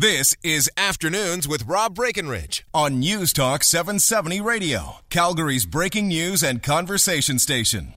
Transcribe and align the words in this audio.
This 0.00 0.32
is 0.44 0.70
Afternoons 0.76 1.48
with 1.48 1.66
Rob 1.66 1.96
Breckenridge 1.96 2.64
on 2.72 3.00
News 3.00 3.32
Talk 3.32 3.64
770 3.64 4.40
Radio, 4.40 4.98
Calgary's 5.10 5.66
breaking 5.66 6.06
news 6.06 6.44
and 6.44 6.62
conversation 6.62 7.40
station. 7.40 7.94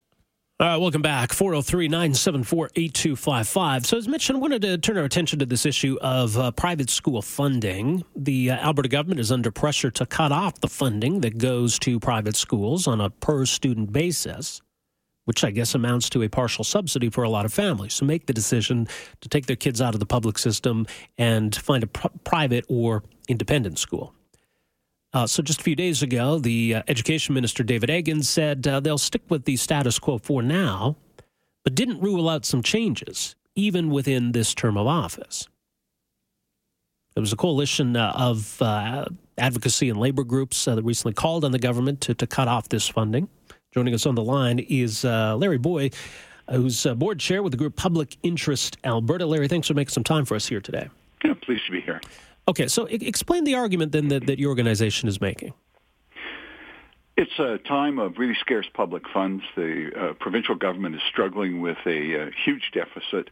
All 0.59 0.67
right, 0.67 0.77
welcome 0.77 1.03
back. 1.03 1.31
403 1.31 1.89
974 1.89 2.71
8255. 2.75 3.85
So, 3.85 3.97
as 3.97 4.07
mentioned, 4.07 4.37
I 4.37 4.41
wanted 4.41 4.63
to 4.63 4.79
turn 4.79 4.97
our 4.97 5.03
attention 5.03 5.37
to 5.37 5.45
this 5.45 5.63
issue 5.63 5.99
of 6.01 6.35
uh, 6.39 6.49
private 6.49 6.89
school 6.89 7.21
funding. 7.21 8.03
The 8.15 8.49
uh, 8.49 8.55
Alberta 8.55 8.89
government 8.89 9.19
is 9.19 9.31
under 9.31 9.51
pressure 9.51 9.91
to 9.91 10.07
cut 10.07 10.31
off 10.31 10.59
the 10.59 10.69
funding 10.69 11.21
that 11.21 11.37
goes 11.37 11.77
to 11.81 11.99
private 11.99 12.35
schools 12.35 12.87
on 12.87 12.99
a 12.99 13.11
per 13.11 13.45
student 13.45 13.93
basis 13.93 14.59
which 15.31 15.45
I 15.45 15.51
guess 15.51 15.73
amounts 15.73 16.09
to 16.09 16.23
a 16.23 16.27
partial 16.27 16.65
subsidy 16.65 17.09
for 17.09 17.23
a 17.23 17.29
lot 17.29 17.45
of 17.45 17.53
families. 17.53 17.93
So 17.93 18.05
make 18.05 18.25
the 18.25 18.33
decision 18.33 18.85
to 19.21 19.29
take 19.29 19.45
their 19.45 19.55
kids 19.55 19.79
out 19.79 19.93
of 19.93 20.01
the 20.01 20.05
public 20.05 20.37
system 20.37 20.85
and 21.17 21.55
find 21.55 21.83
a 21.83 21.87
pr- 21.87 22.09
private 22.25 22.65
or 22.67 23.03
independent 23.29 23.79
school. 23.79 24.13
Uh, 25.13 25.25
so 25.25 25.41
just 25.41 25.61
a 25.61 25.63
few 25.63 25.77
days 25.77 26.03
ago, 26.03 26.37
the 26.37 26.75
uh, 26.75 26.83
education 26.89 27.33
minister 27.33 27.63
David 27.63 27.89
Eggen 27.89 28.25
said 28.25 28.67
uh, 28.67 28.81
they'll 28.81 28.97
stick 28.97 29.21
with 29.29 29.45
the 29.45 29.55
status 29.55 29.99
quo 29.99 30.17
for 30.17 30.41
now, 30.41 30.97
but 31.63 31.75
didn't 31.75 32.01
rule 32.01 32.27
out 32.27 32.43
some 32.43 32.61
changes 32.61 33.37
even 33.55 33.89
within 33.89 34.33
this 34.33 34.53
term 34.53 34.75
of 34.75 34.85
office. 34.85 35.47
There 37.15 37.21
was 37.21 37.31
a 37.31 37.37
coalition 37.37 37.95
uh, 37.95 38.11
of 38.17 38.61
uh, 38.61 39.05
advocacy 39.37 39.89
and 39.89 39.97
labor 39.97 40.25
groups 40.25 40.67
uh, 40.67 40.75
that 40.75 40.83
recently 40.83 41.13
called 41.13 41.45
on 41.45 41.53
the 41.53 41.59
government 41.59 42.01
to, 42.01 42.13
to 42.15 42.27
cut 42.27 42.49
off 42.49 42.67
this 42.67 42.89
funding. 42.89 43.29
Joining 43.73 43.93
us 43.93 44.05
on 44.05 44.15
the 44.15 44.23
line 44.23 44.59
is 44.59 45.05
uh, 45.05 45.37
Larry 45.37 45.57
Booi, 45.57 45.93
who's 46.49 46.85
uh, 46.85 46.93
board 46.93 47.21
chair 47.21 47.41
with 47.41 47.53
the 47.53 47.57
group 47.57 47.77
Public 47.77 48.17
Interest 48.21 48.75
Alberta. 48.83 49.25
Larry, 49.25 49.47
thanks 49.47 49.65
for 49.69 49.73
making 49.73 49.91
some 49.91 50.03
time 50.03 50.25
for 50.25 50.35
us 50.35 50.45
here 50.45 50.59
today. 50.59 50.89
Yeah, 51.23 51.35
pleased 51.41 51.65
to 51.67 51.71
be 51.71 51.79
here. 51.79 52.01
Okay, 52.49 52.67
so 52.67 52.85
I- 52.87 52.97
explain 52.99 53.45
the 53.45 53.55
argument 53.55 53.93
then 53.93 54.09
that, 54.09 54.25
that 54.25 54.39
your 54.39 54.49
organization 54.49 55.07
is 55.07 55.21
making. 55.21 55.53
It's 57.15 57.39
a 57.39 57.59
time 57.59 57.97
of 57.97 58.17
really 58.17 58.35
scarce 58.41 58.67
public 58.73 59.03
funds. 59.13 59.41
The 59.55 59.91
uh, 59.95 60.13
provincial 60.19 60.55
government 60.55 60.95
is 60.95 61.01
struggling 61.07 61.61
with 61.61 61.77
a 61.85 62.23
uh, 62.23 62.31
huge 62.43 62.71
deficit, 62.73 63.29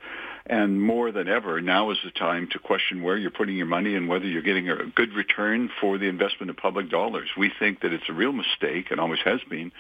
and 0.50 0.82
more 0.82 1.12
than 1.12 1.28
ever, 1.28 1.62
now 1.62 1.92
is 1.92 2.00
the 2.04 2.10
time 2.10 2.48
to 2.52 2.60
question 2.60 3.04
where 3.04 3.16
you're 3.16 3.30
putting 3.30 3.56
your 3.56 3.68
money 3.68 3.94
and 3.94 4.10
whether 4.10 4.26
you're 4.26 4.42
getting 4.42 4.68
a 4.68 4.88
good 4.96 5.14
return 5.14 5.70
for 5.80 6.00
the 6.00 6.08
investment 6.08 6.50
of 6.50 6.58
public 6.58 6.90
dollars. 6.90 7.30
We 7.38 7.52
think 7.60 7.82
that 7.82 7.94
it's 7.94 8.10
a 8.10 8.14
real 8.14 8.32
mistake, 8.32 8.88
and 8.90 9.00
always 9.00 9.20
has 9.26 9.42
been, 9.48 9.72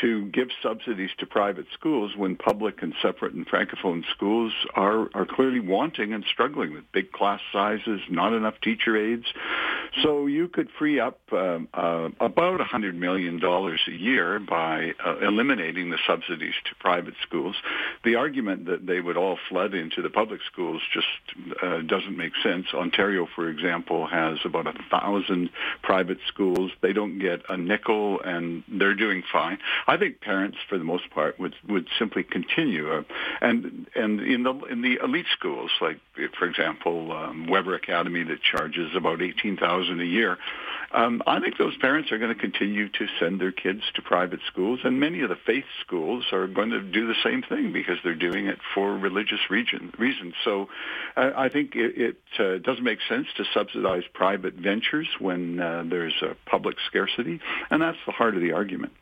to 0.00 0.24
give 0.26 0.48
subsidies 0.62 1.10
to 1.18 1.26
private 1.26 1.66
schools 1.74 2.12
when 2.16 2.34
public 2.34 2.82
and 2.82 2.94
separate 3.02 3.34
and 3.34 3.46
francophone 3.46 4.04
schools 4.10 4.54
are, 4.74 5.10
are 5.14 5.26
clearly 5.26 5.60
wanting 5.60 6.14
and 6.14 6.24
struggling 6.32 6.72
with 6.72 6.84
big 6.92 7.12
class 7.12 7.40
sizes, 7.52 8.00
not 8.08 8.32
enough 8.32 8.54
teacher 8.62 8.96
aides. 8.96 9.26
So 10.02 10.26
you 10.26 10.48
could 10.48 10.68
free 10.78 10.98
up 10.98 11.20
um, 11.32 11.68
uh, 11.74 12.08
about 12.20 12.60
$100 12.60 12.94
million 12.94 13.38
a 13.42 13.90
year 13.90 14.38
by 14.38 14.92
uh, 15.04 15.18
eliminating 15.18 15.90
the 15.90 15.98
subsidies 16.06 16.54
to 16.64 16.74
private 16.80 17.14
schools. 17.22 17.56
The 18.02 18.14
argument 18.14 18.64
that 18.66 18.86
they 18.86 19.00
would 19.00 19.18
all 19.18 19.38
flood 19.50 19.74
into 19.74 20.05
the 20.06 20.10
public 20.10 20.40
schools 20.52 20.80
just 20.94 21.08
uh, 21.60 21.80
doesn't 21.82 22.16
make 22.16 22.32
sense. 22.40 22.66
Ontario, 22.72 23.26
for 23.34 23.48
example, 23.48 24.06
has 24.06 24.38
about 24.44 24.68
a 24.68 24.74
thousand 24.88 25.50
private 25.82 26.18
schools. 26.28 26.70
They 26.80 26.92
don't 26.92 27.18
get 27.18 27.42
a 27.48 27.56
nickel, 27.56 28.20
and 28.20 28.62
they're 28.68 28.94
doing 28.94 29.24
fine. 29.32 29.58
I 29.88 29.96
think 29.96 30.20
parents, 30.20 30.58
for 30.68 30.78
the 30.78 30.84
most 30.84 31.10
part, 31.10 31.40
would 31.40 31.56
would 31.68 31.88
simply 31.98 32.22
continue. 32.22 32.92
Uh, 32.92 33.02
and 33.40 33.88
and 33.96 34.20
in 34.20 34.44
the 34.44 34.54
in 34.70 34.82
the 34.82 35.00
elite 35.02 35.26
schools, 35.32 35.72
like 35.80 35.98
for 36.38 36.46
example, 36.46 37.10
um, 37.10 37.48
Webber 37.48 37.74
Academy, 37.74 38.22
that 38.22 38.40
charges 38.42 38.94
about 38.94 39.20
eighteen 39.20 39.56
thousand 39.56 40.00
a 40.00 40.04
year. 40.04 40.38
Um, 40.92 41.22
I 41.26 41.40
think 41.40 41.58
those 41.58 41.76
parents 41.78 42.12
are 42.12 42.18
going 42.18 42.32
to 42.34 42.40
continue 42.40 42.88
to 42.88 43.06
send 43.18 43.40
their 43.40 43.50
kids 43.50 43.82
to 43.94 44.02
private 44.02 44.40
schools, 44.46 44.80
and 44.84 45.00
many 45.00 45.20
of 45.22 45.28
the 45.28 45.36
faith 45.36 45.64
schools 45.84 46.24
are 46.32 46.46
going 46.46 46.70
to 46.70 46.80
do 46.80 47.06
the 47.06 47.16
same 47.24 47.42
thing 47.42 47.72
because 47.72 47.98
they're 48.04 48.14
doing 48.14 48.46
it 48.46 48.58
for 48.74 48.96
religious 48.96 49.50
region, 49.50 49.92
reasons. 49.98 50.34
So 50.44 50.68
uh, 51.16 51.30
I 51.36 51.48
think 51.48 51.74
it, 51.74 51.96
it 51.96 52.16
uh, 52.38 52.58
doesn't 52.58 52.84
make 52.84 52.98
sense 53.08 53.26
to 53.36 53.44
subsidize 53.52 54.04
private 54.12 54.54
ventures 54.54 55.08
when 55.18 55.60
uh, 55.60 55.84
there's 55.88 56.14
a 56.22 56.36
public 56.48 56.76
scarcity, 56.86 57.40
and 57.70 57.82
that's 57.82 57.98
the 58.06 58.12
heart 58.12 58.34
of 58.34 58.40
the 58.40 58.52
argument. 58.52 58.92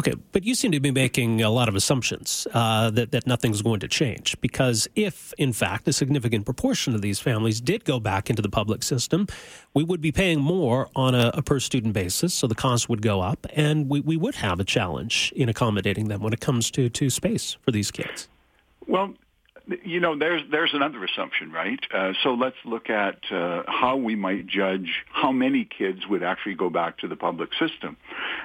Okay, 0.00 0.14
but 0.32 0.42
you 0.42 0.54
seem 0.54 0.72
to 0.72 0.80
be 0.80 0.90
making 0.90 1.42
a 1.42 1.50
lot 1.50 1.68
of 1.68 1.76
assumptions 1.76 2.46
uh, 2.54 2.90
that, 2.90 3.12
that 3.12 3.26
nothing's 3.26 3.60
going 3.60 3.78
to 3.80 3.88
change. 3.88 4.40
Because 4.40 4.88
if, 4.96 5.34
in 5.36 5.52
fact, 5.52 5.86
a 5.86 5.92
significant 5.92 6.46
proportion 6.46 6.94
of 6.94 7.02
these 7.02 7.20
families 7.20 7.60
did 7.60 7.84
go 7.84 8.00
back 8.00 8.30
into 8.30 8.40
the 8.40 8.48
public 8.48 8.82
system, 8.82 9.28
we 9.74 9.84
would 9.84 10.00
be 10.00 10.10
paying 10.10 10.40
more 10.40 10.88
on 10.96 11.14
a, 11.14 11.30
a 11.34 11.42
per 11.42 11.60
student 11.60 11.92
basis, 11.92 12.32
so 12.32 12.46
the 12.46 12.54
cost 12.54 12.88
would 12.88 13.02
go 13.02 13.20
up, 13.20 13.46
and 13.52 13.88
we, 13.88 14.00
we 14.00 14.16
would 14.16 14.36
have 14.36 14.58
a 14.58 14.64
challenge 14.64 15.32
in 15.36 15.48
accommodating 15.48 16.08
them 16.08 16.22
when 16.22 16.32
it 16.32 16.40
comes 16.40 16.70
to, 16.70 16.88
to 16.88 17.10
space 17.10 17.58
for 17.62 17.70
these 17.70 17.90
kids. 17.90 18.28
Well, 18.88 19.14
you 19.84 20.00
know, 20.00 20.18
there's 20.18 20.42
there's 20.50 20.72
another 20.74 21.04
assumption, 21.04 21.52
right? 21.52 21.78
Uh, 21.92 22.12
so 22.22 22.34
let's 22.34 22.56
look 22.64 22.90
at 22.90 23.18
uh, 23.30 23.62
how 23.66 23.96
we 23.96 24.14
might 24.14 24.46
judge 24.46 25.04
how 25.12 25.32
many 25.32 25.64
kids 25.64 26.00
would 26.08 26.22
actually 26.22 26.54
go 26.54 26.70
back 26.70 26.98
to 26.98 27.08
the 27.08 27.16
public 27.16 27.50
system. 27.54 27.96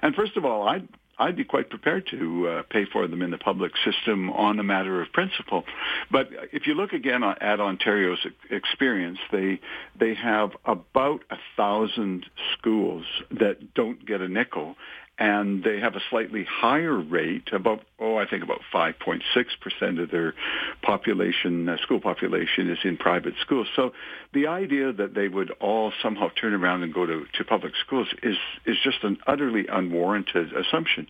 And 0.01 0.15
first 0.15 0.37
of 0.37 0.45
all, 0.45 0.67
I'd 0.67 0.87
I'd 1.19 1.35
be 1.35 1.43
quite 1.43 1.69
prepared 1.69 2.07
to 2.11 2.47
uh, 2.47 2.63
pay 2.69 2.85
for 2.85 3.07
them 3.07 3.21
in 3.21 3.31
the 3.31 3.37
public 3.37 3.71
system 3.83 4.29
on 4.29 4.59
a 4.59 4.63
matter 4.63 5.01
of 5.01 5.11
principle. 5.11 5.63
But 6.11 6.29
if 6.53 6.67
you 6.67 6.75
look 6.75 6.93
again 6.93 7.23
at 7.23 7.59
Ontario's 7.59 8.25
experience, 8.51 9.17
they 9.31 9.59
they 9.99 10.13
have 10.13 10.51
about 10.65 11.21
a 11.31 11.37
thousand 11.55 12.25
schools 12.53 13.05
that 13.31 13.73
don't 13.73 14.05
get 14.05 14.21
a 14.21 14.27
nickel, 14.27 14.75
and 15.19 15.63
they 15.63 15.79
have 15.79 15.95
a 15.95 16.01
slightly 16.09 16.45
higher 16.49 16.95
rate, 16.95 17.49
about 17.51 17.81
oh, 17.99 18.17
I 18.17 18.27
think 18.27 18.43
about 18.43 18.61
5.6 18.71 19.21
percent 19.59 19.99
of 19.99 20.11
their 20.11 20.33
population, 20.83 21.67
uh, 21.67 21.77
school 21.81 21.99
population, 21.99 22.69
is 22.69 22.77
in 22.83 22.97
private 22.97 23.33
schools. 23.41 23.67
So 23.75 23.93
the 24.33 24.47
idea 24.47 24.93
that 24.93 25.15
they 25.15 25.27
would 25.27 25.51
all 25.59 25.91
somehow 26.03 26.29
turn 26.39 26.53
around 26.53 26.83
and 26.83 26.93
go 26.93 27.05
to, 27.05 27.25
to 27.37 27.43
public 27.43 27.73
schools 27.85 28.07
is 28.21 28.37
is 28.65 28.77
just 28.83 29.03
an 29.03 29.17
utterly 29.25 29.65
unwarranted 29.67 30.53
assumption. 30.53 31.07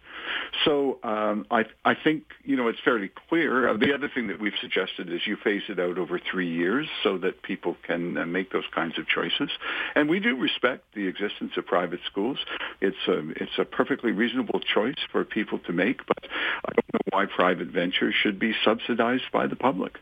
So 0.64 1.00
um, 1.04 1.46
I 1.52 1.66
I 1.84 1.96
think 1.96 2.24
you 2.44 2.56
know 2.56 2.68
it's 2.68 2.80
fairly 2.80 3.12
clear. 3.30 3.70
Uh, 3.70 3.78
the 3.78 3.94
other 3.94 4.10
thing 4.14 4.28
that 4.28 4.40
we've 4.40 4.58
suggested 4.62 5.12
is 5.12 5.22
you 5.26 5.36
phase 5.44 5.64
it 5.68 5.80
out 5.80 5.98
over 5.98 6.20
three 6.20 6.50
years 6.50 6.88
so 7.04 7.18
that 7.18 7.42
people 7.42 7.76
can 7.84 8.18
uh, 8.18 8.26
make 8.26 8.52
those 8.52 8.68
kinds 8.74 8.98
of 8.98 9.08
choices. 9.08 9.50
And 9.96 10.10
we 10.10 10.20
do 10.20 10.36
respect 10.36 10.86
the 10.94 11.08
existence 11.08 11.54
of 11.58 11.66
private 11.66 12.00
schools. 12.06 12.38
It's 12.82 13.08
a 13.08 13.30
it's 13.32 13.58
a 13.58 13.66
perfect 13.66 13.97
perfectly 13.98 14.12
reasonable 14.12 14.60
choice 14.60 14.96
for 15.12 15.26
people 15.26 15.58
to 15.58 15.74
make, 15.74 16.06
but 16.06 16.20
I 16.66 16.72
don't 16.72 16.94
know 16.94 17.18
why 17.18 17.26
private 17.26 17.70
ventures 17.70 18.14
should 18.14 18.38
be 18.38 18.54
subsidized 18.64 19.32
by 19.32 19.48
the 19.48 19.56
public. 19.56 19.98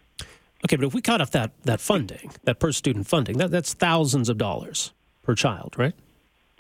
Okay, 0.66 0.76
but 0.76 0.86
if 0.86 0.94
we 0.94 1.02
cut 1.02 1.22
off 1.22 1.32
that, 1.32 1.52
that 1.64 1.80
funding, 1.80 2.32
that 2.44 2.60
per 2.60 2.74
student 2.74 3.08
funding, 3.08 3.38
that, 3.38 3.52
that's 3.52 3.74
thousands 3.74 4.28
of 4.28 4.38
dollars 4.38 4.92
per 5.24 5.34
child, 5.34 5.76
right? 5.78 5.94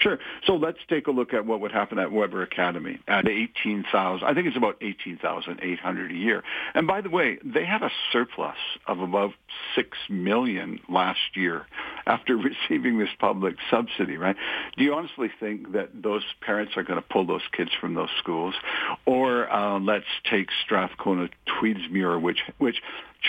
Sure. 0.06 0.20
So 0.46 0.54
let's 0.54 0.78
take 0.88 1.08
a 1.08 1.12
look 1.12 1.34
at 1.34 1.48
what 1.48 1.62
would 1.62 1.72
happen 1.72 1.98
at 1.98 2.12
Webber 2.12 2.44
Academy 2.44 3.00
at 3.08 3.28
18,000. 3.28 4.24
I 4.24 4.36
think 4.36 4.46
it's 4.46 4.56
about 4.56 4.78
18,800 4.80 6.12
a 6.12 6.14
year. 6.14 6.44
And 6.76 6.86
by 6.86 7.02
the 7.02 7.10
way, 7.10 7.40
they 7.44 7.66
had 7.66 7.82
a 7.82 7.90
surplus 8.12 8.56
of 8.86 9.00
about 9.00 9.32
6 9.76 9.98
million 10.08 10.80
last 10.88 11.18
year 11.34 11.66
after 12.06 12.38
receiving 12.70 13.00
this 13.00 13.10
public 13.18 13.56
subsidy, 13.72 14.18
right? 14.18 14.36
Do 14.78 14.84
you 14.84 14.94
honestly 14.94 15.32
think 15.40 15.72
that 15.72 15.90
those 16.04 16.24
parents 16.40 16.74
are 16.78 16.84
going 16.84 17.02
to 17.02 17.08
pull 17.10 17.26
those 17.26 17.42
kids 17.52 17.72
from 17.82 17.96
those 17.96 18.10
schools? 18.20 18.54
Or 19.08 19.52
uh, 19.52 19.80
let's 19.80 20.06
take 20.30 20.50
Strathcona 20.64 21.30
Tweedsmuir, 21.48 22.22
which 22.22 22.42
which 22.60 22.78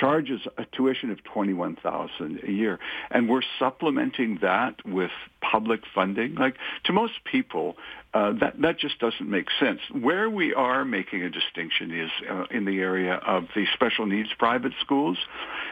charges 0.00 0.40
a 0.58 0.64
tuition 0.64 1.10
of 1.10 1.18
21000 1.24 2.40
a 2.46 2.50
year. 2.50 2.78
And 3.10 3.28
we're 3.28 3.42
supplementing 3.58 4.38
that 4.42 4.84
with 4.84 5.10
public 5.40 5.80
funding. 5.94 6.34
Like 6.34 6.56
to 6.84 6.92
most 6.92 7.14
people 7.24 7.76
uh, 8.14 8.32
that 8.40 8.60
that 8.62 8.78
just 8.78 8.98
doesn't 8.98 9.28
make 9.28 9.48
sense. 9.60 9.80
Where 9.92 10.30
we 10.30 10.54
are 10.54 10.84
making 10.84 11.22
a 11.22 11.30
distinction 11.30 11.92
is 11.92 12.10
uh, 12.30 12.44
in 12.50 12.64
the 12.64 12.78
area 12.80 13.14
of 13.14 13.44
the 13.54 13.66
special 13.74 14.06
needs 14.06 14.30
private 14.38 14.72
schools. 14.80 15.18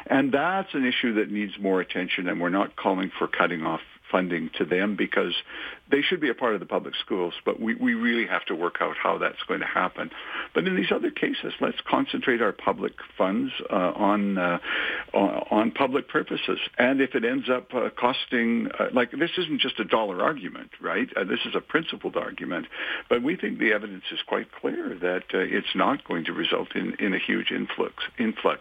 And 0.06 0.32
that's 0.32 0.74
an 0.74 0.84
issue 0.84 1.14
that 1.14 1.30
needs 1.30 1.52
more 1.58 1.80
attention 1.80 2.28
and 2.28 2.40
we're 2.40 2.50
not 2.50 2.76
calling 2.76 3.10
for 3.18 3.26
cutting 3.26 3.62
off 3.62 3.80
funding 4.14 4.48
to 4.56 4.64
them 4.64 4.94
because 4.94 5.34
they 5.90 6.00
should 6.00 6.20
be 6.20 6.30
a 6.30 6.34
part 6.34 6.54
of 6.54 6.60
the 6.60 6.66
public 6.66 6.94
schools, 7.04 7.34
but 7.44 7.60
we, 7.60 7.74
we 7.74 7.94
really 7.94 8.26
have 8.28 8.44
to 8.44 8.54
work 8.54 8.76
out 8.80 8.94
how 8.96 9.18
that's 9.18 9.42
going 9.48 9.58
to 9.58 9.66
happen. 9.66 10.08
But 10.54 10.68
in 10.68 10.76
these 10.76 10.92
other 10.94 11.10
cases, 11.10 11.52
let's 11.60 11.78
concentrate 11.84 12.40
our 12.40 12.52
public 12.52 12.92
funds 13.18 13.52
uh, 13.70 13.74
on, 13.74 14.38
uh, 14.38 14.58
on 15.12 15.72
public 15.72 16.08
purposes. 16.08 16.60
And 16.78 17.00
if 17.00 17.16
it 17.16 17.24
ends 17.24 17.50
up 17.50 17.74
uh, 17.74 17.90
costing, 17.98 18.68
uh, 18.78 18.86
like 18.92 19.10
this 19.10 19.32
isn't 19.36 19.60
just 19.60 19.80
a 19.80 19.84
dollar 19.84 20.22
argument, 20.22 20.70
right? 20.80 21.08
Uh, 21.16 21.24
this 21.24 21.40
is 21.44 21.56
a 21.56 21.60
principled 21.60 22.16
argument. 22.16 22.66
But 23.10 23.24
we 23.24 23.36
think 23.36 23.58
the 23.58 23.72
evidence 23.72 24.04
is 24.12 24.20
quite 24.26 24.52
clear 24.52 24.96
that 25.00 25.24
uh, 25.34 25.38
it's 25.38 25.74
not 25.74 26.04
going 26.04 26.24
to 26.26 26.32
result 26.32 26.68
in, 26.76 26.94
in 27.00 27.14
a 27.14 27.18
huge 27.18 27.50
influx. 27.50 27.94
Influx 28.18 28.60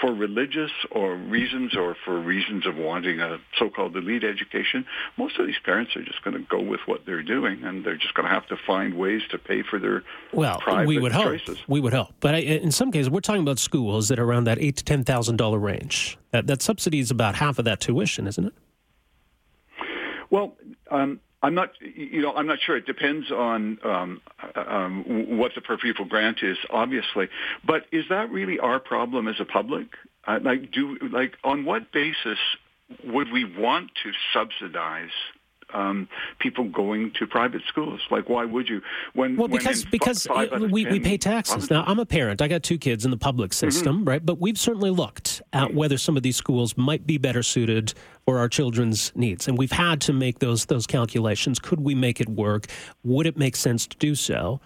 for 0.00 0.12
religious 0.12 0.72
or 0.90 1.16
reasons 1.16 1.74
or 1.74 1.96
for 2.04 2.20
reasons 2.20 2.66
of 2.66 2.76
wanting 2.76 3.20
a 3.20 3.38
so-called 3.58 3.96
elite 3.96 4.24
education. 4.24 4.84
Most 5.16 5.38
of 5.38 5.46
these 5.46 5.58
parents 5.64 5.96
are 5.96 6.02
just 6.02 6.22
going 6.24 6.34
to 6.34 6.42
go 6.48 6.60
with 6.60 6.80
what 6.86 7.06
they're 7.06 7.22
doing, 7.22 7.62
and 7.64 7.84
they're 7.84 7.96
just 7.96 8.14
going 8.14 8.28
to 8.28 8.34
have 8.34 8.46
to 8.48 8.56
find 8.66 8.94
ways 8.94 9.22
to 9.30 9.38
pay 9.38 9.62
for 9.62 9.78
their 9.78 10.02
well, 10.32 10.60
we 10.86 10.98
would 10.98 11.12
choices. 11.12 11.58
hope. 11.58 11.68
We 11.68 11.80
would 11.80 11.92
hope, 11.92 12.14
but 12.20 12.34
in 12.34 12.70
some 12.70 12.90
cases, 12.92 13.10
we're 13.10 13.20
talking 13.20 13.42
about 13.42 13.58
schools 13.58 14.08
that 14.08 14.18
are 14.18 14.24
around 14.24 14.44
that 14.44 14.58
eight 14.58 14.76
to 14.76 14.84
ten 14.84 15.04
thousand 15.04 15.36
dollar 15.36 15.58
range. 15.58 16.18
That 16.30 16.46
that 16.46 16.62
subsidy 16.62 17.00
is 17.00 17.10
about 17.10 17.34
half 17.34 17.58
of 17.58 17.64
that 17.64 17.80
tuition, 17.80 18.26
isn't 18.26 18.46
it? 18.46 18.54
Well. 20.30 20.56
Um, 20.90 21.20
I'm 21.42 21.54
not, 21.54 21.70
you 21.80 22.20
know, 22.20 22.34
I'm 22.34 22.46
not 22.46 22.58
sure. 22.60 22.76
It 22.76 22.84
depends 22.84 23.30
on 23.30 23.78
um, 23.82 24.20
um, 24.54 25.38
what 25.38 25.52
the 25.54 25.62
per 25.62 25.78
pupil 25.78 26.04
grant 26.04 26.42
is, 26.42 26.58
obviously. 26.68 27.28
But 27.64 27.86
is 27.92 28.04
that 28.10 28.30
really 28.30 28.58
our 28.58 28.78
problem 28.78 29.26
as 29.26 29.36
a 29.40 29.46
public? 29.46 29.86
Uh, 30.26 30.38
like, 30.42 30.70
do 30.70 30.98
like 31.10 31.38
on 31.42 31.64
what 31.64 31.92
basis 31.92 32.38
would 33.04 33.30
we 33.32 33.44
want 33.44 33.90
to 34.02 34.12
subsidize 34.32 35.10
um, 35.74 36.08
people 36.38 36.64
going 36.64 37.12
to 37.18 37.26
private 37.26 37.62
schools. 37.68 38.00
Like, 38.10 38.28
why 38.28 38.44
would 38.44 38.68
you? 38.68 38.80
When 39.14 39.36
well, 39.36 39.48
because 39.48 39.84
when 39.84 39.90
because 39.90 40.28
we, 40.70 40.86
we 40.86 41.00
pay 41.00 41.18
taxes. 41.18 41.70
Now, 41.70 41.84
I'm 41.86 41.98
a 41.98 42.06
parent. 42.06 42.42
I 42.42 42.48
got 42.48 42.62
two 42.62 42.78
kids 42.78 43.04
in 43.04 43.10
the 43.10 43.16
public 43.16 43.50
mm-hmm. 43.50 43.70
system, 43.70 43.98
mm-hmm. 43.98 44.08
right? 44.08 44.24
But 44.26 44.40
we've 44.40 44.58
certainly 44.58 44.90
looked 44.90 45.42
at 45.52 45.74
whether 45.74 45.98
some 45.98 46.16
of 46.16 46.22
these 46.22 46.36
schools 46.36 46.76
might 46.76 47.06
be 47.06 47.18
better 47.18 47.42
suited 47.42 47.94
for 48.24 48.38
our 48.38 48.48
children's 48.48 49.12
needs, 49.14 49.48
and 49.48 49.56
we've 49.56 49.72
had 49.72 50.00
to 50.02 50.12
make 50.12 50.38
those 50.38 50.66
those 50.66 50.86
calculations. 50.86 51.58
Could 51.58 51.80
we 51.80 51.94
make 51.94 52.20
it 52.20 52.28
work? 52.28 52.66
Would 53.04 53.26
it 53.26 53.36
make 53.36 53.56
sense 53.56 53.86
to 53.86 53.96
do 53.96 54.14
so? 54.14 54.60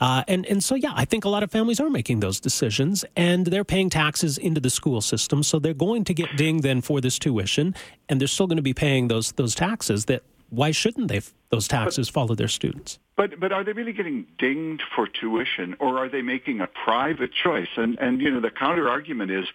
Uh, 0.00 0.22
and 0.28 0.46
and 0.46 0.62
so 0.62 0.74
yeah, 0.74 0.92
I 0.94 1.04
think 1.04 1.24
a 1.24 1.28
lot 1.28 1.42
of 1.42 1.50
families 1.50 1.80
are 1.80 1.90
making 1.90 2.20
those 2.20 2.38
decisions, 2.40 3.04
and 3.16 3.46
they're 3.46 3.64
paying 3.64 3.90
taxes 3.90 4.38
into 4.38 4.60
the 4.60 4.70
school 4.70 5.00
system, 5.00 5.42
so 5.42 5.58
they're 5.58 5.74
going 5.74 6.04
to 6.04 6.14
get 6.14 6.36
dinged 6.36 6.62
then 6.62 6.80
for 6.80 7.00
this 7.00 7.18
tuition, 7.18 7.74
and 8.08 8.20
they're 8.20 8.28
still 8.28 8.46
going 8.46 8.56
to 8.56 8.62
be 8.62 8.74
paying 8.74 9.08
those 9.08 9.32
those 9.32 9.54
taxes 9.54 10.04
that 10.04 10.22
why 10.50 10.70
shouldn't 10.70 11.08
they 11.08 11.20
those 11.50 11.66
taxes 11.66 12.08
but, 12.08 12.14
follow 12.14 12.34
their 12.34 12.48
students? 12.48 12.98
But 13.16 13.40
but 13.40 13.52
are 13.52 13.64
they 13.64 13.72
really 13.72 13.92
getting 13.92 14.26
dinged 14.38 14.82
for 14.94 15.06
tuition, 15.08 15.76
or 15.80 15.98
are 15.98 16.08
they 16.08 16.22
making 16.22 16.60
a 16.60 16.68
private 16.68 17.32
choice? 17.32 17.68
And 17.76 17.98
and 17.98 18.20
you 18.20 18.30
know 18.30 18.40
the 18.40 18.50
counter 18.50 18.88
argument 18.88 19.30
is, 19.30 19.46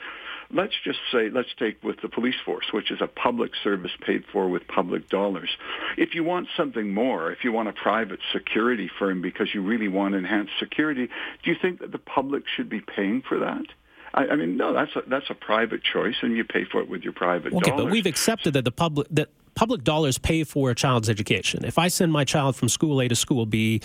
let's 0.54 0.74
just 0.84 1.00
say 1.12 1.30
let's 1.30 1.50
take 1.58 1.84
with 1.84 2.02
the 2.02 2.10
police 2.10 2.36
force, 2.46 2.66
which 2.72 2.92
is 2.92 3.00
a 3.02 3.08
public 3.08 3.52
service 3.64 3.92
paid 4.06 4.24
for 4.32 4.48
with 4.48 4.68
public 4.68 5.10
dollars. 5.10 5.50
If 5.98 6.16
you 6.16 6.24
want 6.24 6.48
something 6.56 6.94
more, 6.94 7.32
if 7.32 7.44
you 7.44 7.52
want 7.52 7.70
a 7.70 7.74
private 7.74 8.20
security 8.32 8.90
firm 9.00 9.22
because 9.22 9.54
you 9.54 9.62
really 9.62 9.88
want 9.88 10.16
enhanced 10.16 10.54
security, 10.60 11.08
do 11.44 11.52
you 11.52 11.58
think 11.60 11.80
that 11.80 11.92
the 11.92 11.98
public 11.98 12.44
should 12.56 12.70
be 12.70 12.82
paying 12.82 13.22
for 13.28 13.40
that? 13.40 13.66
I, 14.14 14.28
I 14.28 14.36
mean, 14.36 14.58
no, 14.58 14.74
that's 14.74 14.96
a, 14.96 15.02
that's 15.08 15.30
a 15.30 15.36
private 15.36 15.82
choice, 15.84 16.16
and 16.22 16.36
you 16.36 16.44
pay 16.44 16.66
for 16.66 16.82
it 16.82 16.88
with 16.88 17.02
your 17.02 17.14
private 17.14 17.54
okay, 17.54 17.72
dollars. 17.72 17.86
but 17.86 17.92
we've 17.92 18.06
accepted 18.06 18.54
that 18.54 18.66
the 18.66 18.72
public 18.72 19.08
that 19.10 19.30
public 19.56 19.84
dollars 19.84 20.18
pay 20.18 20.44
for 20.44 20.70
a 20.70 20.76
child's 20.76 21.10
education. 21.10 21.66
If 21.66 21.78
I 21.78 21.88
send 21.88 22.12
my 22.12 22.24
child 22.24 22.56
from 22.56 22.70
school 22.70 23.02
A 23.02 23.08
to 23.08 23.16
school 23.16 23.46
B, 23.46 23.82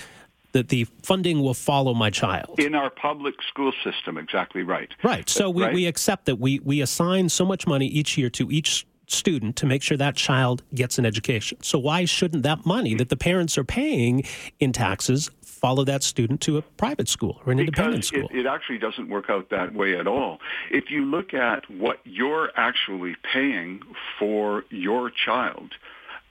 that 0.58 0.68
the 0.68 0.84
funding 1.02 1.40
will 1.40 1.54
follow 1.54 1.94
my 1.94 2.10
child. 2.10 2.58
In 2.58 2.74
our 2.74 2.90
public 2.90 3.36
school 3.42 3.72
system, 3.84 4.18
exactly 4.18 4.62
right. 4.62 4.90
Right. 5.04 5.28
So 5.28 5.48
we, 5.48 5.62
right? 5.62 5.72
we 5.72 5.86
accept 5.86 6.26
that 6.26 6.36
we, 6.36 6.58
we 6.60 6.80
assign 6.80 7.28
so 7.28 7.44
much 7.44 7.66
money 7.66 7.86
each 7.86 8.18
year 8.18 8.28
to 8.30 8.50
each 8.50 8.86
student 9.06 9.56
to 9.56 9.66
make 9.66 9.82
sure 9.82 9.96
that 9.96 10.16
child 10.16 10.62
gets 10.74 10.98
an 10.98 11.06
education. 11.06 11.58
So 11.62 11.78
why 11.78 12.04
shouldn't 12.04 12.42
that 12.42 12.66
money 12.66 12.94
that 12.96 13.08
the 13.08 13.16
parents 13.16 13.56
are 13.56 13.64
paying 13.64 14.24
in 14.58 14.72
taxes 14.72 15.30
follow 15.40 15.84
that 15.84 16.02
student 16.02 16.40
to 16.42 16.56
a 16.58 16.62
private 16.62 17.08
school 17.08 17.40
or 17.46 17.52
an 17.52 17.58
because 17.58 17.68
independent 17.68 18.04
school? 18.04 18.28
It, 18.30 18.40
it 18.40 18.46
actually 18.46 18.78
doesn't 18.78 19.08
work 19.08 19.30
out 19.30 19.50
that 19.50 19.74
way 19.74 19.98
at 19.98 20.06
all. 20.06 20.40
If 20.70 20.90
you 20.90 21.04
look 21.04 21.32
at 21.34 21.70
what 21.70 22.00
you're 22.04 22.50
actually 22.56 23.16
paying 23.32 23.80
for 24.18 24.64
your 24.70 25.10
child, 25.10 25.72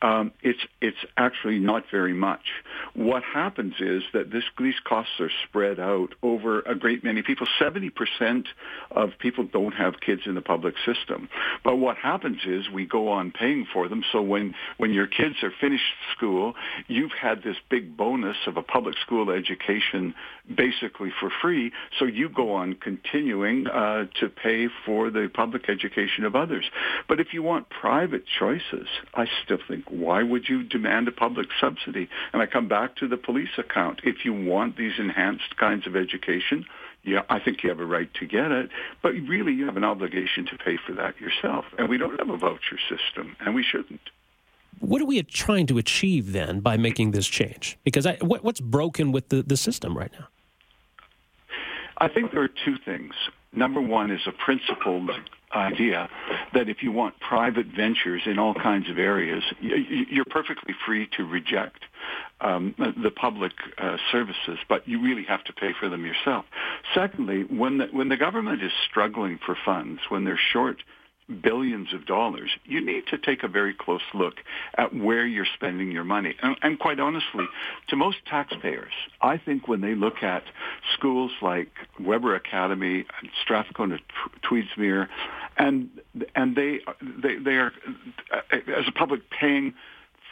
um, 0.02 0.32
it's 0.42 0.60
it's 0.82 0.98
actually 1.18 1.60
not 1.60 1.84
very 1.92 2.14
much. 2.14 2.46
What 2.94 3.24
happens 3.24 3.76
is 3.80 4.04
that 4.14 4.32
this, 4.32 4.44
these 4.60 4.80
costs 4.88 5.20
are 5.20 5.32
spread 5.48 5.80
out 5.80 6.10
over 6.22 6.62
a 6.62 6.76
great 6.76 7.04
many 7.04 7.22
people. 7.22 7.48
Seventy 7.60 7.90
percent 7.90 8.48
of 8.92 9.12
people 9.20 9.46
don't 9.46 9.74
have 9.74 10.00
kids 10.00 10.22
in 10.26 10.36
the 10.36 10.42
public 10.42 10.76
system, 10.86 11.30
but 11.64 11.78
what 11.78 11.98
happens 11.98 12.40
is 12.46 12.70
we 12.70 12.86
go 12.86 13.10
on 13.10 13.32
paying 13.32 13.66
for 13.74 13.88
them. 13.88 14.04
So 14.12 14.22
when 14.22 14.56
when 14.78 14.94
your 14.94 15.08
kids 15.08 15.36
are 15.44 15.52
finished 15.60 15.84
school, 16.16 16.54
you've 16.88 17.12
had 17.12 17.44
this 17.44 17.58
big 17.70 17.98
bonus 17.98 18.38
of 18.46 18.58
a 18.58 18.62
public 18.62 18.96
school 19.06 19.32
education 19.32 20.14
basically 20.54 21.12
for 21.20 21.30
free. 21.42 21.72
So 22.00 22.06
you 22.06 22.30
go 22.30 22.54
on 22.54 22.76
continuing 22.76 23.68
uh, 23.68 24.06
to 24.20 24.30
pay 24.30 24.68
for 24.86 25.10
the 25.10 25.30
public 25.34 25.70
education 25.70 26.24
of 26.24 26.36
others. 26.36 26.66
But 27.08 27.20
if 27.20 27.34
you 27.34 27.44
want 27.44 27.70
private 27.70 28.24
choices, 28.40 28.88
I 29.14 29.26
still 29.44 29.60
think 29.68 29.87
why 29.90 30.24
would 30.24 30.48
you 30.50 30.64
demand 30.64 31.08
a 31.08 31.12
public 31.12 31.48
subsidy? 31.60 32.10
And 32.34 32.42
I 32.42 32.46
come 32.46 32.68
back 32.68 32.96
to 32.98 33.08
the 33.08 33.18
police 33.18 33.58
account. 33.58 34.02
If 34.04 34.26
you 34.26 34.34
want 34.34 34.78
these 34.78 34.94
enhanced 35.00 35.58
kinds 35.58 35.88
of 35.88 35.96
education, 35.96 36.66
yeah, 37.04 37.22
I 37.30 37.40
think 37.40 37.64
you 37.64 37.70
have 37.70 37.80
a 37.80 37.86
right 37.86 38.14
to 38.16 38.26
get 38.26 38.52
it, 38.52 38.70
but 39.02 39.14
really 39.14 39.54
you 39.54 39.66
have 39.66 39.78
an 39.78 39.84
obligation 39.84 40.46
to 40.48 40.58
pay 40.58 40.78
for 40.86 40.94
that 40.94 41.20
yourself. 41.20 41.66
And 41.78 41.88
we 41.90 41.98
don't 41.98 42.20
have 42.20 42.30
a 42.30 42.38
voucher 42.38 42.78
system, 42.90 43.36
and 43.40 43.56
we 43.56 43.64
shouldn't. 43.64 44.02
What 44.80 45.02
are 45.02 45.06
we 45.06 45.22
trying 45.24 45.68
to 45.68 45.78
achieve 45.78 46.34
then 46.34 46.60
by 46.60 46.78
making 46.78 47.12
this 47.12 47.28
change? 47.28 47.78
Because 47.84 48.06
I, 48.06 48.18
what, 48.22 48.44
what's 48.44 48.60
broken 48.60 49.12
with 49.12 49.30
the, 49.30 49.42
the 49.42 49.58
system 49.58 49.98
right 49.98 50.12
now? 50.20 50.28
I 51.98 52.08
think 52.08 52.32
there 52.32 52.44
are 52.44 52.50
two 52.50 52.78
things. 52.86 53.14
Number 53.54 53.82
one 53.82 54.12
is 54.12 54.22
a 54.28 54.32
principled 54.32 55.10
idea 55.56 56.10
that 56.58 56.70
if 56.70 56.82
you 56.82 56.92
want 56.92 57.14
private 57.20 57.68
ventures 57.68 58.24
in 58.26 58.40
all 58.40 58.56
kinds 58.56 58.90
of 58.90 58.98
areas, 58.98 59.44
you're 59.62 60.26
perfectly 60.26 60.74
free 60.86 61.08
to 61.16 61.24
reject 61.24 61.84
um, 62.42 62.74
the 63.04 63.12
public 63.12 63.52
uh, 63.78 63.98
services, 64.12 64.58
but 64.68 64.88
you 64.88 65.00
really 65.02 65.24
have 65.24 65.44
to 65.44 65.54
pay 65.54 65.72
for 65.80 65.88
them 65.88 66.04
yourself. 66.04 66.46
Secondly, 66.96 67.44
when 67.44 67.78
the, 67.78 67.86
when 67.92 68.10
the 68.10 68.18
government 68.18 68.64
is 68.64 68.72
struggling 68.90 69.38
for 69.46 69.56
funds, 69.64 70.02
when 70.10 70.24
they're 70.24 70.40
short 70.52 70.78
billions 71.42 71.94
of 71.94 72.06
dollars, 72.06 72.52
you 72.64 72.84
need 72.84 73.08
to 73.08 73.18
take 73.18 73.44
a 73.44 73.48
very 73.48 73.74
close 73.74 74.02
look 74.14 74.36
at 74.78 74.96
where 74.96 75.26
you're 75.26 75.48
spending 75.54 75.92
your 75.92 76.04
money. 76.04 76.36
And, 76.42 76.56
and, 76.62 76.80
quite 76.80 77.00
honestly, 77.00 77.46
to 77.90 77.96
most 77.96 78.18
taxpayers, 78.26 78.94
I 79.22 79.38
think 79.38 79.68
when 79.68 79.82
they 79.82 79.96
look 79.96 80.24
at 80.24 80.44
schools 80.94 81.32
like 81.42 81.70
Webber 82.00 82.36
Academy, 82.36 83.06
and 83.22 83.30
Strathcona 83.42 84.00
Tweedsmuir, 84.44 85.08
and 85.58 85.90
and 86.36 86.56
they 86.56 86.80
they 87.02 87.36
they 87.38 87.56
are 87.58 87.74
as 88.52 88.88
a 88.88 88.92
public 88.92 89.30
paying 89.30 89.74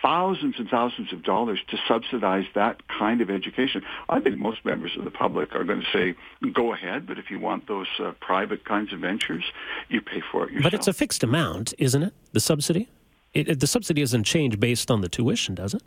thousands 0.06 0.56
and 0.60 0.70
thousands 0.70 1.12
of 1.12 1.24
dollars 1.24 1.60
to 1.70 1.78
subsidize 1.88 2.46
that 2.54 2.88
kind 2.88 3.22
of 3.22 3.30
education. 3.32 3.82
I 4.08 4.20
think 4.20 4.38
most 4.38 4.64
members 4.64 4.96
of 4.98 5.04
the 5.04 5.12
public 5.12 5.56
are 5.56 5.64
going 5.64 5.82
to 5.82 5.88
say, 5.92 6.16
go 6.52 6.74
ahead, 6.74 7.08
but 7.08 7.18
if 7.18 7.32
you 7.32 7.40
want 7.40 7.68
those 7.68 7.88
uh, 8.00 8.12
private 8.20 8.66
kinds 8.66 8.94
of 8.94 9.00
ventures, 9.00 9.44
you 9.90 10.02
pay 10.02 10.22
for 10.32 10.46
it 10.46 10.52
yourself. 10.52 10.64
But 10.64 10.74
it's 10.76 10.88
a 10.88 10.94
fixed 10.94 11.24
amount, 11.24 11.74
isn't 11.80 12.04
it? 12.04 12.14
The 12.34 12.40
subsidy? 12.40 12.88
It, 13.34 13.50
it, 13.50 13.60
the 13.60 13.68
subsidy 13.68 14.02
doesn't 14.02 14.26
change 14.26 14.60
based 14.60 14.92
on 14.92 15.02
the 15.02 15.10
tuition, 15.10 15.56
does 15.56 15.74
it? 15.74 15.82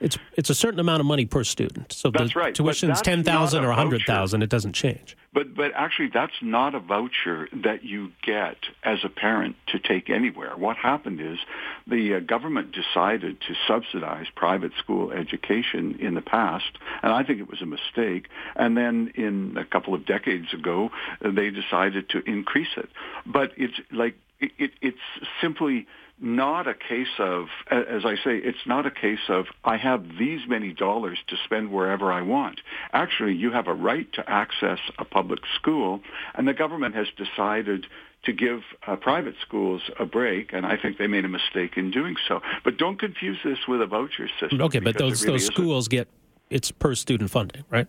It's 0.00 0.18
it's 0.34 0.50
a 0.50 0.54
certain 0.54 0.78
amount 0.78 1.00
of 1.00 1.06
money 1.06 1.24
per 1.24 1.42
student. 1.42 1.92
So 1.92 2.10
that's 2.10 2.34
the 2.34 2.38
right. 2.38 2.54
tuition's 2.54 3.00
ten 3.00 3.24
thousand 3.24 3.64
or 3.64 3.70
a 3.70 3.74
hundred 3.74 4.02
thousand. 4.06 4.42
It 4.42 4.50
doesn't 4.50 4.74
change. 4.74 5.16
But 5.32 5.54
but 5.54 5.72
actually, 5.74 6.10
that's 6.12 6.34
not 6.42 6.74
a 6.74 6.80
voucher 6.80 7.48
that 7.64 7.82
you 7.82 8.12
get 8.22 8.56
as 8.82 8.98
a 9.04 9.08
parent 9.08 9.56
to 9.68 9.78
take 9.78 10.10
anywhere. 10.10 10.54
What 10.56 10.76
happened 10.76 11.20
is 11.20 11.38
the 11.86 12.16
uh, 12.16 12.20
government 12.20 12.72
decided 12.72 13.40
to 13.40 13.54
subsidize 13.66 14.26
private 14.34 14.72
school 14.78 15.12
education 15.12 15.98
in 15.98 16.14
the 16.14 16.22
past, 16.22 16.78
and 17.02 17.12
I 17.12 17.22
think 17.22 17.40
it 17.40 17.48
was 17.48 17.62
a 17.62 17.66
mistake. 17.66 18.28
And 18.54 18.76
then 18.76 19.12
in 19.14 19.56
a 19.56 19.64
couple 19.64 19.94
of 19.94 20.04
decades 20.04 20.52
ago, 20.52 20.90
they 21.22 21.50
decided 21.50 22.10
to 22.10 22.22
increase 22.26 22.76
it. 22.76 22.90
But 23.24 23.52
it's 23.56 23.80
like 23.90 24.14
it, 24.40 24.52
it, 24.58 24.70
it's 24.82 24.98
simply 25.40 25.86
not 26.18 26.66
a 26.66 26.74
case 26.74 27.18
of, 27.18 27.46
as 27.70 28.04
I 28.04 28.14
say, 28.16 28.36
it's 28.38 28.66
not 28.66 28.86
a 28.86 28.90
case 28.90 29.28
of 29.28 29.46
I 29.64 29.76
have 29.76 30.04
these 30.18 30.40
many 30.48 30.72
dollars 30.72 31.18
to 31.28 31.36
spend 31.44 31.70
wherever 31.70 32.10
I 32.12 32.22
want. 32.22 32.60
Actually, 32.92 33.34
you 33.34 33.52
have 33.52 33.66
a 33.66 33.74
right 33.74 34.10
to 34.14 34.28
access 34.28 34.78
a 34.98 35.04
public 35.04 35.40
school, 35.56 36.00
and 36.34 36.48
the 36.48 36.54
government 36.54 36.94
has 36.94 37.06
decided 37.16 37.86
to 38.24 38.32
give 38.32 38.60
uh, 38.86 38.96
private 38.96 39.34
schools 39.42 39.82
a 40.00 40.06
break, 40.06 40.52
and 40.52 40.66
I 40.66 40.76
think 40.76 40.98
they 40.98 41.06
made 41.06 41.24
a 41.24 41.28
mistake 41.28 41.76
in 41.76 41.90
doing 41.90 42.16
so. 42.26 42.40
But 42.64 42.76
don't 42.76 42.98
confuse 42.98 43.38
this 43.44 43.58
with 43.68 43.80
a 43.82 43.86
voucher 43.86 44.28
system. 44.40 44.60
Okay, 44.62 44.80
but 44.80 44.98
those 44.98 45.22
really 45.22 45.38
those 45.38 45.46
schools 45.46 45.88
get 45.88 46.08
it's 46.50 46.70
per 46.70 46.94
student 46.94 47.30
funding, 47.30 47.64
right? 47.70 47.86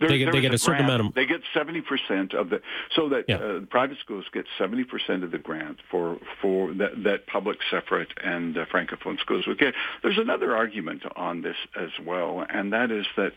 There, 0.00 0.08
they 0.08 0.18
get, 0.18 0.32
they 0.32 0.40
get 0.40 0.52
a, 0.52 0.54
a 0.54 0.58
certain 0.58 0.86
amount 0.86 1.06
of. 1.06 1.14
They 1.14 1.26
get 1.26 1.42
seventy 1.52 1.82
percent 1.82 2.32
of 2.32 2.48
the 2.48 2.62
so 2.96 3.10
that 3.10 3.26
yeah. 3.28 3.36
uh, 3.36 3.60
private 3.68 3.98
schools 3.98 4.24
get 4.32 4.46
seventy 4.58 4.84
percent 4.84 5.22
of 5.24 5.30
the 5.30 5.38
grant 5.38 5.78
for 5.90 6.18
for 6.40 6.72
that, 6.74 7.04
that 7.04 7.26
public 7.26 7.58
separate 7.70 8.08
and 8.24 8.56
uh, 8.56 8.64
francophone 8.66 9.20
schools 9.20 9.46
would 9.46 9.58
get. 9.58 9.74
There's 10.02 10.18
another 10.18 10.56
argument 10.56 11.02
on 11.16 11.42
this 11.42 11.56
as 11.78 11.90
well, 12.04 12.46
and 12.48 12.72
that 12.72 12.90
is 12.90 13.06
that 13.16 13.32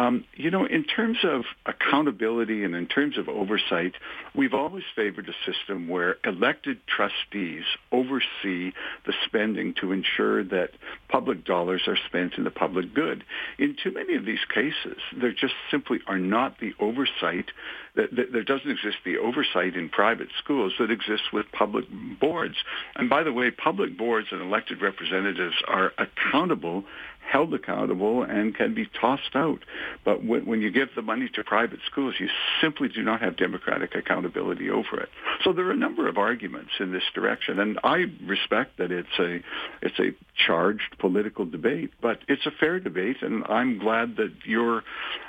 um, 0.00 0.24
you 0.34 0.50
know, 0.50 0.64
in 0.64 0.84
terms 0.84 1.18
of 1.24 1.42
accountability 1.66 2.64
and 2.64 2.74
in 2.74 2.86
terms 2.86 3.18
of 3.18 3.28
oversight, 3.28 3.92
we've 4.34 4.54
always 4.54 4.84
favored 4.96 5.28
a 5.28 5.52
system 5.52 5.88
where 5.88 6.16
elected 6.24 6.78
trustees 6.86 7.64
oversee 7.92 8.72
the 9.04 9.12
spending 9.26 9.74
to 9.82 9.92
ensure 9.92 10.42
that 10.42 10.70
public 11.10 11.44
dollars 11.44 11.82
are 11.86 11.98
spent 12.06 12.34
in 12.38 12.44
the 12.44 12.50
public 12.50 12.94
good. 12.94 13.24
In 13.58 13.76
too 13.82 13.92
many 13.92 14.14
of 14.14 14.24
these 14.24 14.44
cases, 14.54 14.96
there 15.14 15.32
just 15.32 15.52
simply 15.70 15.98
are 16.06 16.18
not 16.18 16.60
the 16.60 16.72
oversight 16.80 17.50
that, 17.94 18.16
that 18.16 18.32
there 18.32 18.44
doesn't 18.44 18.70
exist 18.70 18.96
the 19.04 19.18
oversight 19.18 19.76
in 19.76 19.90
private 19.90 20.28
schools 20.42 20.72
that 20.78 20.90
exists 20.90 21.26
with 21.30 21.44
public 21.52 21.84
boards. 22.18 22.56
And 22.96 23.10
by 23.10 23.22
the 23.22 23.34
way, 23.34 23.50
public 23.50 23.98
boards 23.98 24.28
and 24.30 24.40
elected 24.40 24.80
representatives 24.80 25.56
are 25.68 25.92
accountable 25.98 26.84
held 27.20 27.54
accountable 27.54 28.22
and 28.22 28.54
can 28.54 28.74
be 28.74 28.88
tossed 29.00 29.34
out. 29.34 29.60
But 30.04 30.24
when, 30.24 30.46
when 30.46 30.60
you 30.60 30.70
give 30.70 30.88
the 30.96 31.02
money 31.02 31.28
to 31.34 31.44
private 31.44 31.80
schools, 31.90 32.14
you 32.18 32.28
simply 32.60 32.88
do 32.88 33.02
not 33.02 33.20
have 33.20 33.36
democratic 33.36 33.94
accountability 33.94 34.68
over 34.70 35.00
it. 35.00 35.08
So 35.44 35.52
there 35.52 35.66
are 35.66 35.72
a 35.72 35.76
number 35.76 36.08
of 36.08 36.18
arguments 36.18 36.72
in 36.80 36.92
this 36.92 37.04
direction, 37.14 37.60
and 37.60 37.78
I 37.84 38.06
respect 38.24 38.78
that 38.78 38.90
it's 38.90 39.18
a 39.18 39.40
it's 39.82 39.98
a 39.98 40.10
charged 40.46 40.98
political 40.98 41.44
debate, 41.44 41.92
but 42.00 42.18
it's 42.28 42.46
a 42.46 42.50
fair 42.50 42.80
debate, 42.80 43.18
and 43.22 43.44
I'm 43.48 43.78
glad 43.78 44.16
that 44.16 44.32
you're 44.44 44.82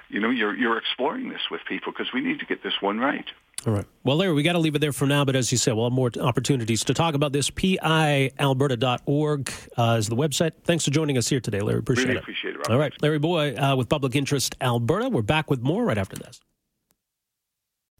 you 0.09 0.19
know 0.19 0.29
you're 0.29 0.55
you're 0.55 0.77
exploring 0.77 1.29
this 1.29 1.41
with 1.49 1.61
people 1.67 1.91
because 1.91 2.11
we 2.13 2.21
need 2.21 2.39
to 2.39 2.45
get 2.45 2.63
this 2.63 2.81
one 2.81 2.99
right. 2.99 3.25
All 3.67 3.73
right. 3.73 3.85
Well, 4.03 4.17
Larry, 4.17 4.33
we 4.33 4.41
got 4.41 4.53
to 4.53 4.59
leave 4.59 4.73
it 4.75 4.79
there 4.79 4.91
for 4.91 5.05
now. 5.05 5.23
But 5.23 5.35
as 5.35 5.51
you 5.51 5.57
said, 5.57 5.75
we'll 5.75 5.85
have 5.85 5.93
more 5.93 6.09
opportunities 6.19 6.83
to 6.85 6.95
talk 6.95 7.13
about 7.13 7.31
this. 7.31 7.51
PIAlberta.org 7.51 9.51
uh, 9.77 9.95
is 9.99 10.09
the 10.09 10.15
website. 10.15 10.53
Thanks 10.63 10.83
for 10.85 10.91
joining 10.91 11.17
us 11.17 11.29
here 11.29 11.39
today, 11.39 11.61
Larry. 11.61 11.79
Appreciate 11.79 12.07
really 12.07 12.17
it. 12.17 12.21
appreciate 12.21 12.55
it, 12.55 12.57
Robert. 12.57 12.71
All 12.71 12.79
right. 12.79 12.93
Larry 13.01 13.19
Booi 13.19 13.59
uh, 13.59 13.75
with 13.75 13.87
Public 13.89 14.15
Interest 14.15 14.55
Alberta. 14.61 15.09
We're 15.09 15.21
back 15.21 15.51
with 15.51 15.61
more 15.61 15.85
right 15.85 15.97
after 15.97 16.15
this. 16.15 16.39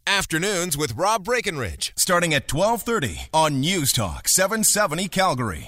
Afternoons 0.07 0.75
with 0.75 0.95
Rob 0.95 1.23
Breckenridge, 1.23 1.93
starting 1.95 2.33
at 2.33 2.51
1230 2.51 3.27
on 3.33 3.59
News 3.59 3.93
Talk 3.93 4.27
770 4.27 5.07
Calgary. 5.09 5.59